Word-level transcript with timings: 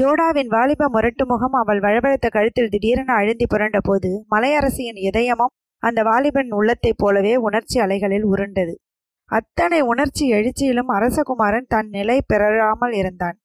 ஜோடாவின் 0.00 0.46
வாலிப 0.46 0.88
முரட்டு 0.88 1.26
முகம் 1.26 1.52
அவள் 1.52 1.78
வழவழுத்த 1.78 2.28
கழுத்தில் 2.28 2.68
திடீரென 2.68 3.14
அழுந்தி 3.14 3.44
புரண்ட 3.48 3.78
போது 3.82 4.24
மலையரசியின் 4.30 4.96
இதயமும் 4.96 5.54
அந்த 5.78 6.02
வாலிபன் 6.02 6.50
உள்ளத்தைப் 6.50 6.96
போலவே 6.96 7.36
உணர்ச்சி 7.36 7.80
அலைகளில் 7.80 8.22
உருண்டது. 8.22 8.80
அத்தனை 9.24 9.80
உணர்ச்சி 9.80 10.32
எழுச்சியிலும் 10.32 10.88
அரசகுமாரன் 10.88 11.66
தன் 11.68 11.88
நிலை 11.88 12.22
பெறாமல் 12.26 12.92
இருந்தான். 12.92 13.40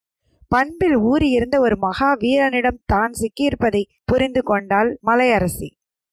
பண்பில் 0.54 0.98
ஊறியிருந்த 1.12 1.58
ஒரு 1.60 1.76
மகா 1.78 2.10
வீரனிடம் 2.14 2.82
தான் 2.86 3.14
சிக்கியிருப்பதை 3.20 3.82
புரிந்து 4.06 4.42
கொண்டாள் 4.44 4.90
மலையரசி. 5.06 5.70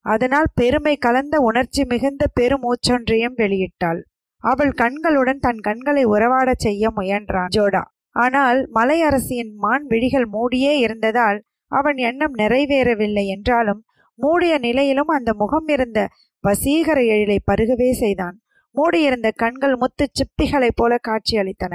அதனால் 0.07 0.49
பெருமை 0.55 0.95
கலந்த 0.97 1.37
உணர்ச்சி 1.39 1.83
மிகுந்த 1.85 2.25
பெருமூச்சொன்றையும் 2.41 3.37
வெளியிட்டாள். 3.41 4.01
அவள் 4.45 4.73
கண்களுடன் 4.73 5.39
தன் 5.39 5.61
கண்களை 5.61 6.05
உறவாடச் 6.07 6.63
செய்ய 6.67 6.93
முயன்றான் 6.97 7.53
ஜோடா. 7.57 7.83
ஆனால் 8.17 8.61
மலையரசியின் 8.75 9.53
மான் 9.55 9.85
விழிகள் 9.87 10.27
மூடியே 10.27 10.73
இருந்ததால் 10.79 11.39
அவன் 11.73 11.99
எண்ணம் 12.09 12.35
நிறைவேறவில்லை 12.35 13.25
என்றாலும் 13.27 13.83
மூடிய 14.19 14.55
நிலையிலும் 14.59 15.11
அந்த 15.17 15.31
முகம் 15.35 15.69
இருந்த 15.69 15.99
வசீகர 16.45 16.99
எழிலை 17.15 17.39
பருகவே 17.51 17.91
செய்தான். 17.93 18.37
மூடியிருந்த 18.75 19.29
கண்கள் 19.43 19.77
முத்து 19.77 20.05
சிப்பிகளைப் 20.19 20.77
போல 20.77 20.99
காட்சியளித்தன. 21.09 21.75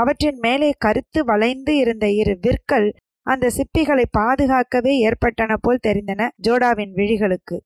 அவற்றின் 0.00 0.38
மேலே 0.40 0.68
கருத்து 0.78 1.20
வளைந்து 1.24 1.72
இருந்த 1.76 2.06
இரு 2.10 2.34
விற்கள் 2.40 2.88
அந்த 3.26 3.46
சிப்பிகளை 3.50 4.04
பாதுகாக்கவே 4.18 4.92
ஏற்பட்டன 4.98 5.56
போல் 5.60 5.84
தெரிந்தன 5.86 6.28
ஜோடாவின் 6.48 6.92
விழிகளுக்கு. 6.94 7.56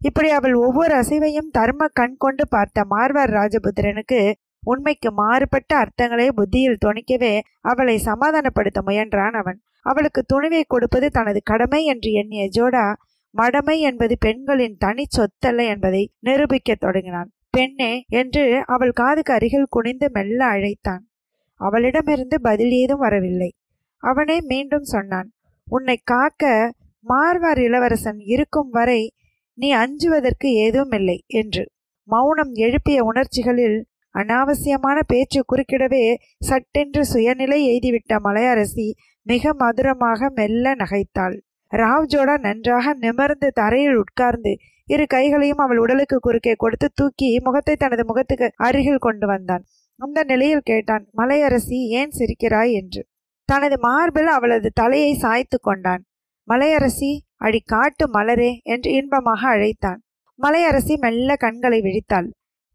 இப்படி 0.00 0.30
அவள் 0.30 0.54
ஒவ்வொரு 0.66 0.94
அசைவையும் 0.94 1.50
தர்ம 1.50 1.82
கண் 1.92 2.16
கொண்டு 2.18 2.44
பார்த்த 2.48 2.86
மார்வார் 2.90 3.32
ராஜபுத்திரனுக்கு 3.38 4.20
உண்மைக்கு 4.62 5.08
மாறுபட்ட 5.12 5.72
அர்த்தங்களை 5.76 6.26
புத்தியில் 6.32 6.82
துணிக்கவே 6.84 7.32
அவளை 7.62 7.96
சமாதானப்படுத்த 8.04 8.80
முயன்றான் 8.86 9.36
அவன். 9.42 9.58
அவளுக்கு 9.82 10.20
துணிவை 10.32 10.62
கொடுப்பது 10.66 11.08
தனது 11.10 11.40
கடமை 11.42 11.80
என்று 11.84 12.10
எண்ணிய 12.12 12.44
ஜோடா 12.56 12.86
மடமை 13.34 13.76
என்பது 13.80 14.14
பெண்களின் 14.20 14.76
தனி 14.78 15.04
சொத்தல்ல 15.16 15.62
என்பதை 15.66 16.02
நிரூபிக்கத் 16.26 16.82
தொடங்கினான். 16.84 17.30
பெண்ணே 17.50 17.92
என்று 18.20 18.44
அவள் 18.66 18.94
காதுக்கு 19.00 19.32
அருகில் 19.32 19.72
குனிந்து 19.76 20.06
மெல்ல 20.12 20.40
அழைத்தான். 20.46 21.02
அவளிடமிருந்து 21.60 22.40
பதில் 22.40 22.70
ஏதும் 22.70 22.98
வரவில்லை. 22.98 23.50
அவனே 24.02 24.40
மீண்டும் 24.40 24.82
சொன்னான் 24.84 25.28
உன்னை 25.68 25.96
காக்க 26.04 26.72
மார்வார் 27.06 27.58
இளவரசன் 27.58 28.18
இருக்கும் 28.18 28.70
வரை 28.70 29.00
நீ 29.58 29.68
அஞ்சுவதற்கு 29.74 30.48
ஏதும் 30.64 30.90
இல்லை 30.90 31.24
என்று. 31.26 31.64
மௌனம் 32.08 32.52
எழுப்பிய 32.54 33.04
உணர்ச்சிகளில் 33.04 33.78
அனாவசியமான 34.14 34.98
பேச்சு 35.06 35.40
குறுக்கிடவே 35.52 36.14
சட்டென்று 36.38 37.02
சுயநிலை 37.12 37.58
எய்திவிட்ட 37.70 38.18
மலையரசி 38.24 38.86
மிக 39.26 39.52
மதுரமாக 39.54 40.30
மெல்ல 40.30 40.74
நகைத்தாள். 40.74 41.36
ராவ்ஜோடா 41.72 42.34
நன்றாக 42.38 42.94
நிமிர்ந்து 42.94 43.48
தரையில் 43.52 43.94
உட்கார்ந்து 43.94 44.52
இரு 44.88 45.04
கைகளையும் 45.06 45.58
அவள் 45.58 45.78
உடலுக்கு 45.78 46.16
குறுக்கே 46.18 46.54
கொடுத்து 46.54 46.88
தூக்கி 46.94 47.28
முகத்தை 47.40 47.76
தனது 47.76 48.04
முகத்துக்கு 48.04 48.48
அருகில் 48.56 49.04
கொண்டு 49.06 49.26
வந்தான். 49.26 49.64
அந்த 49.96 50.24
நிலையில் 50.24 50.60
கேட்டான் 50.60 51.08
மலையரசி 51.16 51.86
ஏன் 51.88 52.10
சிரிக்கிறாய்? 52.10 52.72
என்று. 52.72 53.06
தனது 53.44 53.78
மார்பில் 53.78 54.26
அவளது 54.26 54.70
தலையை 54.74 55.14
சாய்த்து 55.14 55.60
கொண்டான். 55.60 56.04
மலையரசி 56.48 57.18
அடி 57.36 57.60
காட்டு 57.60 58.08
மலரே 58.08 58.62
என்று 58.62 58.92
இன்பமாக 58.92 59.48
அழைத்தான். 59.48 60.02
மலையரசி 60.42 60.96
மெல்ல 60.96 61.36
கண்களை 61.36 61.80
விழித்தாள். 61.80 62.28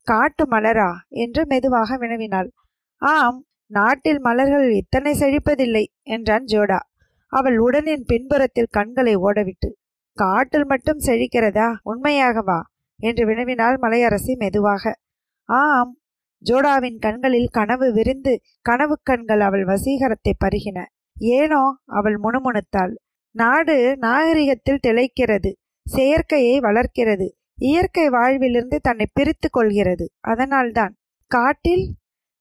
காட்டு 0.03 0.45
மலரா? 0.45 0.91
என்று 1.07 1.45
மெதுவாக 1.45 1.97
வினவினாள். 1.97 2.49
ஆம் 2.97 3.45
நாட்டில் 3.65 4.19
மலர்கள் 4.19 4.71
இத்தனை 4.71 5.13
செழிப்பதில்லை 5.13 5.85
என்றான் 6.01 6.43
ஜோடா. 6.43 6.79
அவள் 7.27 7.57
உடனின் 7.57 8.03
பின்புறத்தில் 8.05 8.67
கண்களை 8.69 9.15
ஓடவிட்டு 9.15 9.69
காட்டில் 10.13 10.65
மட்டும் 10.65 10.99
செழிக்கிறதா? 10.99 11.75
உண்மையாகவா? 11.85 12.61
என்று 12.97 13.25
வினவினாள் 13.25 13.77
மலையரசி 13.81 14.35
மெதுவாக. 14.37 14.99
ஆம் 15.45 15.98
ஜோடாவின் 16.45 16.99
கண்களில் 16.99 17.49
கனவு 17.49 17.87
விரிந்து 17.93 18.33
கனவு 18.61 18.95
கண்கள் 19.03 19.39
அவள் 19.39 19.65
வசீகரத்தை 19.65 20.33
பருகின. 20.45 20.77
ஏனோ 21.17 21.61
அவள் 21.89 22.17
முணுமுணுத்தாள். 22.23 22.93
நாடு 23.35 23.75
நாகரிகத்தில் 23.97 24.83
திளைக்கிறது. 24.87 25.51
செயற்கையை 25.85 26.55
வளர்க்கிறது. 26.59 27.27
இயற்கை 27.55 28.05
வாழ்விலிருந்து 28.09 28.77
தன்னை 28.81 29.07
பிரித்து 29.13 29.47
கொள்கிறது. 29.49 30.05
அதனால்தான் 30.21 30.93
காட்டில் 31.31 31.85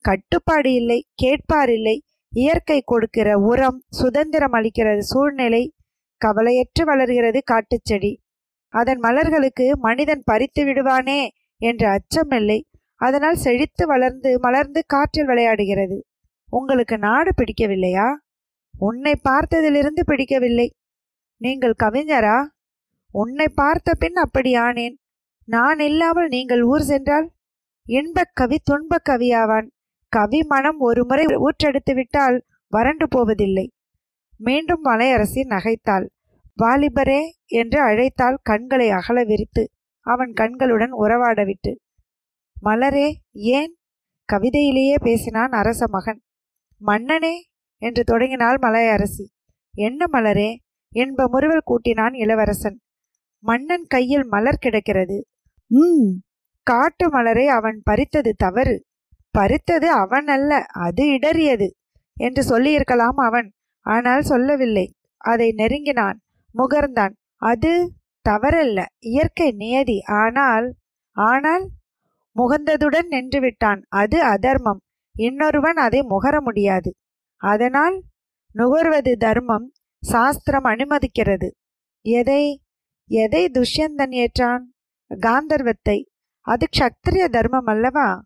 கட்டுப்பாடு 0.05 0.71
இல்லை 0.73 0.99
கேட்பார் 1.15 1.69
இல்லை. 1.69 1.97
இயற்கை 2.33 2.79
கொடுக்கிற 2.85 3.29
உரம் 3.41 3.79
சுதந்திரம் 3.91 4.53
அளிக்கிறது 4.53 5.03
சூழ்நிலை 5.13 5.63
கவலையற்று 6.21 6.83
வளர்கிறது 6.85 7.41
காட்டுச்செடி 7.53 8.13
அதன் 8.75 9.01
மலர்களுக்கு 9.03 9.67
மனிதன் 9.81 10.23
பறித்து 10.25 10.63
விடுவானே 10.65 11.21
என்ற 11.61 11.83
அச்சமில்லை 11.91 12.59
அதனால் 12.99 13.37
செழித்து 13.37 13.87
வளர்ந்து 13.87 14.31
மலர்ந்து 14.41 14.81
காற்றில் 14.87 15.27
விளையாடுகிறது. 15.27 15.97
உங்களுக்கு 16.51 16.99
நாடு 16.99 17.31
பிடிக்கவில்லையா? 17.37 18.09
உன்னை 18.79 19.15
பார்த்ததிலிருந்து 19.29 20.03
பிடிக்கவில்லை. 20.05 20.69
நீங்கள் 21.41 21.81
கவிஞரா? 21.83 22.39
உன்னை 23.13 23.47
பார்த்த 23.55 23.95
பின் 23.95 24.19
அப்படியானேன் 24.25 24.97
நான் 25.49 25.79
இல்லாமல் 25.79 26.29
நீங்கள் 26.29 26.63
ஊர் 26.63 26.83
சென்றால்? 26.83 27.29
இன்பக் 27.87 28.35
கவி 28.35 28.59
துன்பக் 28.65 29.07
கவியாவான். 29.09 29.69
கவி 30.13 30.43
மனம் 30.43 30.79
ஒருமுறை 30.79 31.25
ஊற்றெடுத்து 31.27 31.95
விட்டால் 31.95 32.37
வறண்டு 32.73 33.09
போவதில்லை. 33.09 33.67
மீண்டும் 34.39 34.85
மலையரசி 34.85 35.43
நகைத்தாள். 35.47 36.07
வாலிபரே 36.63 37.21
என்று 37.47 37.79
அழைத்தால் 37.81 38.39
கண்களை 38.43 38.91
அகல 38.91 39.25
விரித்து. 39.25 39.65
அவன் 40.07 40.33
கண்களுடன் 40.33 40.93
உறவாடவிட்டு 40.93 41.73
மலரே 42.63 43.09
ஏன்? 43.33 43.73
கவிதையிலேயே 44.29 44.97
பேசினான் 45.03 45.51
அரச 45.51 45.87
மகன். 45.89 46.21
மன்னனே 46.81 47.35
என்று 47.83 48.05
தொடங்கினாள் 48.05 48.59
மலையரசி 48.61 49.27
என்ன 49.75 50.05
மலரே? 50.13 50.51
என்ப 50.93 51.29
முறுவல் 51.29 51.67
கூட்டினான் 51.67 52.15
இளவரசன். 52.15 52.79
மன்னன் 53.45 53.85
கையில் 53.89 54.25
மலர் 54.25 54.63
கிடக்கிறது. 54.67 55.19
ம் 55.71 56.11
காட்டு 56.63 57.11
மலரை 57.11 57.49
அவன் 57.49 57.83
பறித்தது 57.85 58.35
தவறு. 58.37 58.77
பறித்தது 59.31 59.91
அவன் 59.93 60.27
அல்ல 60.27 60.53
அது 60.79 61.05
இடறியது 61.09 61.69
என்று 62.17 62.43
சொல்லியிருக்கலாம் 62.43 63.17
அவன். 63.17 63.49
ஆனால் 63.87 64.23
சொல்லவில்லை. 64.23 64.87
அதை 65.17 65.53
நெருங்கினான் 65.53 66.19
முகர்ந்தான். 66.55 67.15
அது 67.43 67.73
தவறல்ல 68.29 68.85
இயற்கை 68.99 69.53
நியதி. 69.53 69.99
ஆனால் 70.03 70.75
ஆனால் 71.17 71.65
முகந்ததுடன் 72.37 73.07
நின்று 73.07 73.41
விட்டான். 73.41 73.85
அது 73.89 74.23
அதர்மம். 74.23 74.83
இன்னொருவன் 75.17 75.77
அதை 75.77 76.01
முகர 76.01 76.41
முடியாது. 76.41 76.95
அதனால் 77.37 78.03
நுகர்வது 78.55 79.13
தர்மம் 79.13 79.73
சாஸ்திரம் 80.01 80.65
அனுமதிக்கிறது. 80.65 81.51
எதை? 82.01 82.63
எதை 83.07 83.51
துஷ்யந்தன் 83.53 84.27
ஏற்றான்? 84.27 84.63
காந்தர்வத்தை. 85.11 86.05
அது 86.41 86.67
க்ஷத்திரிய 86.79 87.29
தர்மம் 87.29 87.67
அல்லவா? 87.67 88.25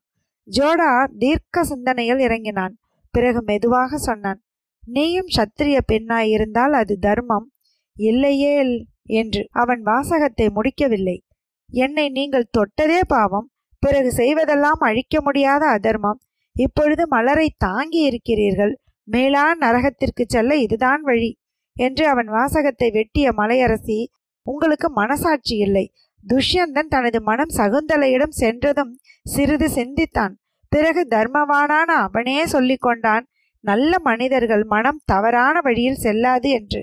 ஜோடா 0.51 1.09
தீர்க்க 1.19 1.65
சிந்தனையில் 1.65 2.19
இறங்கினான். 2.19 2.79
பிறகு 3.11 3.43
மெதுவாக 3.43 3.97
சொன்னான் 3.97 4.43
நீயும் 4.87 5.27
சத்திரிய 5.27 5.79
பெண்ணாய் 5.87 6.31
இருந்தால் 6.31 6.73
அது 6.73 6.99
தர்மம். 6.99 7.53
இல்லையேல் 7.95 8.87
என்று. 9.03 9.49
அவன் 9.51 9.83
வாசகத்தை 9.83 10.49
முடிக்கவில்லை. 10.49 11.25
என்னை 11.69 12.09
நீங்கள் 12.09 12.51
தொட்டதே 12.59 13.01
பாவம். 13.07 13.51
பிறகு 13.83 14.11
செய்வதெல்லாம் 14.13 14.81
அழிக்க 14.89 15.21
முடியாத 15.21 15.67
அதர்மம். 15.67 16.21
இப்பொழுது 16.57 17.09
மலரை 17.09 17.49
தாங்கி 17.57 18.01
இருக்கிறீர்கள். 18.03 18.75
மேலான் 19.09 19.59
நரகத்திற்கு 19.61 20.25
செல்ல 20.27 20.57
இதுதான் 20.57 21.03
வழி 21.03 21.31
என்று 21.77 22.05
அவன் 22.09 22.27
வாசகத்தை 22.27 22.89
வெட்டிய 22.91 23.33
மலையரசி 23.33 23.99
உங்களுக்கு 24.47 24.89
மனசாட்சி 24.91 25.57
இல்லை. 25.57 25.85
துஷ்யந்தன் 26.25 26.93
தனது 26.95 27.19
மனம் 27.21 27.53
சகுந்தலையிடம் 27.57 28.35
சென்றதும் 28.43 28.93
சிறிது 29.23 29.69
சிந்தித்தான். 29.71 30.35
பிறகு 30.73 31.03
தர்மவானான 31.11 31.91
அவனே 32.07 32.39
சொல்லிக்கொண்டான் 32.45 33.25
நல்ல 33.65 33.99
மனிதர்கள் 33.99 34.65
மனம் 34.65 35.01
தவறான 35.05 35.57
வழியில் 35.61 36.03
செல்லாது 36.05 36.49
என்று. 36.51 36.81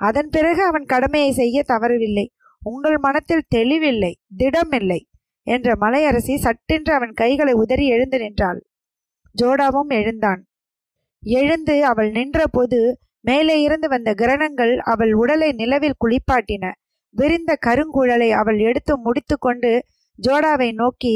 அதன் 0.00 0.28
பிறகு 0.28 0.62
அவன் 0.64 0.84
கடமையை 0.84 1.30
செய்ய 1.32 1.58
தவறவில்லை 1.68 2.26
உங்கள் 2.62 2.98
மனத்தில் 2.98 3.48
தெளிவில்லை 3.48 4.12
திடமில்லை. 4.36 5.00
என்ற 5.48 5.74
மலையரசி 5.80 6.36
சட்டென்று 6.36 6.92
அவன் 6.92 7.12
கைகளை 7.12 7.52
உதறி 7.52 7.86
எழுந்து 7.88 8.18
நின்றாள். 8.18 8.60
ஜோடாவும் 9.42 9.92
எழுந்தான். 10.00 10.40
எழுந்து 11.22 11.76
அவள் 11.84 12.10
நின்றபோது 12.10 12.80
மேலே 13.20 13.54
இருந்து 13.60 13.88
வந்த 13.88 14.10
கிரணங்கள் 14.14 14.76
அவள் 14.76 15.12
உடலை 15.12 15.52
நிலவில் 15.52 16.00
குளிப்பாட்டின. 16.00 16.72
விரிந்த 17.10 17.58
கருங்குழலை 17.66 18.30
அவள் 18.30 18.58
எடுத்து 18.58 18.98
முடித்துக்கொண்டு 18.98 19.72
ஜோடாவை 20.18 20.68
நோக்கி 20.72 21.14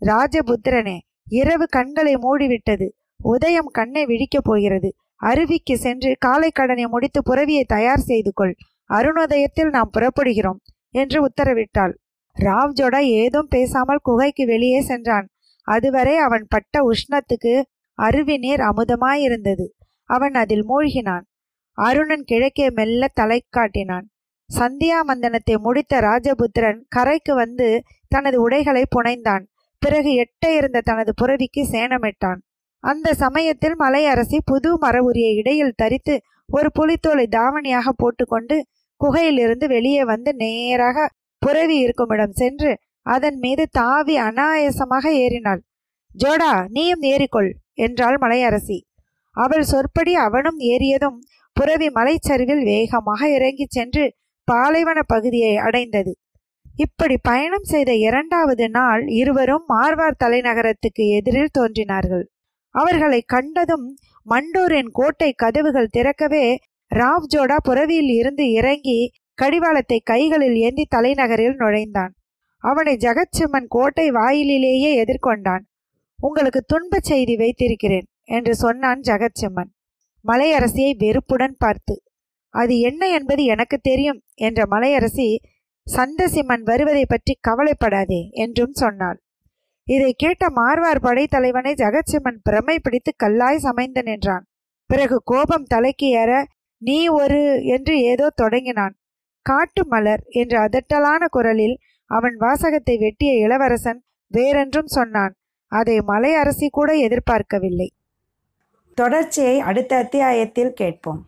ராஜபுத்திரனே 0.00 0.98
இரவு 1.30 1.66
கண்களை 1.66 2.14
மூடிவிட்டது. 2.16 2.88
உதயம் 3.22 3.70
கண்ணை 3.72 4.06
விழிக்கப் 4.06 4.44
போகிறது. 4.44 4.90
அருவிக்கு 5.22 5.76
சென்று 5.76 6.10
காலை 6.18 6.50
கடனை 6.50 6.86
முடித்து 6.86 7.20
புறவியை 7.22 7.64
தயார் 7.66 8.06
செய்து 8.10 8.32
கொள். 8.32 8.54
அருணோதயத்தில் 8.90 9.70
நாம் 9.70 9.90
புறப்படுகிறோம் 9.94 10.60
என்று 10.90 11.18
உத்தரவிட்டாள். 11.26 11.94
ராவ்ஜோடா 12.36 13.00
ஏதும் 13.00 13.48
பேசாமல் 13.48 14.00
குகைக்கு 14.02 14.46
வெளியே 14.46 14.80
சென்றான். 14.80 15.28
அதுவரை 15.62 16.16
அவன் 16.16 16.46
பட்ட 16.48 16.90
உஷ்ணத்துக்கு 16.90 17.62
அருவி 17.92 18.38
நீர் 18.38 18.60
அமுதமாயிருந்தது. 18.60 19.66
அவன் 20.04 20.34
அதில் 20.34 20.68
மூழ்கினான். 20.68 21.24
அருணன் 21.72 22.24
கிழக்கே 22.24 22.70
மெல்ல 22.70 23.08
தலை 23.14 23.44
காட்டினான். 23.48 24.10
சந்தியா 24.58 24.98
மந்தனத்தை 25.08 25.58
முடித்த 25.58 26.00
ராஜபுத்திரன் 26.00 26.80
கரைக்கு 26.88 27.34
வந்து 27.34 27.82
தனது 28.08 28.40
உடைகளை 28.40 28.84
புனைந்தான். 28.96 29.44
பிறகு 29.78 30.10
எட்ட 30.24 30.56
இருந்த 30.56 30.80
தனது 30.80 31.12
புறவிக்கு 31.14 31.62
சேனமிட்டான் 31.70 32.40
அந்த 32.78 33.14
சமயத்தில் 33.14 33.74
மலையரசி 33.78 34.38
புது 34.44 34.78
மர 34.78 35.02
இடையில் 35.14 35.74
தரித்து 35.76 36.22
ஒரு 36.52 36.70
புலித்தோலை 36.72 37.26
தாவணியாக 37.30 37.88
போட்டுக்கொண்டு 37.96 38.64
குகையிலிருந்து 39.00 39.66
வெளியே 39.66 40.04
வந்து 40.04 40.34
நேராக 40.34 41.08
புறவி 41.44 41.76
இருக்குமிடம் 41.78 42.32
சென்று 42.32 42.70
அதன் 43.06 43.38
மீது 43.38 43.64
தாவி 43.70 44.14
அனாயசமாக 44.18 45.04
ஏறினாள். 45.24 45.62
ஜோடா 46.14 46.52
நீயும் 46.68 47.04
ஏறிக்கொள் 47.04 47.50
என்றாள் 47.76 48.18
மலையரசி. 48.20 48.78
அவள் 49.36 49.64
சொற்படி 49.64 50.12
அவனும் 50.26 50.58
ஏறியதும் 50.72 51.18
புறவி 51.56 51.88
மலைச்சரிவில் 51.90 52.62
வேகமாக 52.64 53.28
இறங்கிச் 53.28 53.70
சென்று 53.70 54.04
பாலைவன 54.48 54.98
பகுதியை 55.06 55.54
அடைந்தது. 55.56 56.12
இப்படி 56.76 57.16
பயணம் 57.22 57.66
செய்த 57.72 57.90
இரண்டாவது 58.04 58.66
நாள் 58.68 59.02
இருவரும் 59.12 59.66
மார்வார் 59.68 60.20
தலைநகரத்துக்கு 60.24 61.04
எதிரில் 61.18 61.54
தோன்றினார்கள். 61.58 62.24
அவர்களை 62.74 63.20
கண்டதும் 63.26 63.86
மண்டூரின் 64.26 64.90
கோட்டை 64.92 65.30
கதவுகள் 65.32 65.92
திறக்கவே 65.96 66.46
ராவ் 66.90 67.28
ஜோடா 67.34 67.56
புறவியில் 67.62 68.12
இருந்து 68.14 68.44
இறங்கி 68.50 68.98
கடிவாளத்தை 69.38 69.98
கைகளில் 70.00 70.56
ஏந்தி 70.66 70.84
தலைநகரில் 70.90 71.56
நுழைந்தான். 71.56 72.12
அவனை 72.64 72.94
ஜெகச்சிம்மன் 72.96 73.68
கோட்டை 73.68 74.06
வாயிலிலேயே 74.10 74.90
எதிர்கொண்டான். 75.04 75.64
உங்களுக்கு 76.18 76.60
துன்பச் 76.64 77.08
செய்தி 77.10 77.34
வைத்திருக்கிறேன் 77.36 78.06
என்று 78.36 78.52
சொன்னான் 78.54 79.00
ஜெகச்சிம்மன் 79.00 79.70
மலையரசியை 80.24 80.92
வெறுப்புடன் 80.96 81.56
பார்த்து 81.58 81.94
அது 82.54 82.74
என்ன 82.78 83.02
என்பது 83.08 83.42
எனக்கு 83.44 83.76
தெரியும் 83.80 84.20
என்ற 84.46 84.60
மலையரசி 84.70 85.26
சந்தசிம்மன் 85.86 86.64
வருவதை 86.64 87.04
பற்றி 87.04 87.32
கவலைப்படாதே 87.48 88.20
என்றும் 88.44 88.74
சொன்னாள். 88.82 89.18
இதை 89.86 90.10
கேட்ட 90.14 90.44
மார்வார் 90.58 91.00
படைத்தலைவனை 91.06 91.72
ஜெகச்சிம்மன் 91.82 92.38
பிரமை 92.42 92.76
பிடித்து 92.78 93.12
கல்லாய் 93.22 93.64
சமைந்து 93.64 94.02
நின்றான். 94.02 94.44
பிறகு 94.90 95.16
கோபம் 95.24 95.66
தலைக்கு 95.66 96.08
ஏற 96.22 96.32
நீ 96.82 96.98
ஒரு 97.18 97.40
என்று 97.74 97.94
ஏதோ 98.12 98.26
தொடங்கினான். 98.42 98.94
காட்டு 99.44 99.82
மலர் 99.86 100.22
என்ற 100.32 100.54
அதட்டலான 100.66 101.28
குரலில் 101.28 101.76
அவன் 102.10 102.36
வாசகத்தை 102.36 102.94
வெட்டிய 102.98 103.32
இளவரசன் 103.34 104.00
வேறென்றும் 104.30 104.90
சொன்னான். 104.96 105.34
அதை 105.72 106.00
மலை 106.00 106.34
அரசி 106.34 106.66
கூட 106.68 106.90
எதிர்பார்க்கவில்லை. 106.92 107.88
தொடர்ச்சியை 108.98 109.56
அடுத்த 109.60 109.92
அத்தியாயத்தில் 109.96 110.72
கேட்போம். 110.72 111.22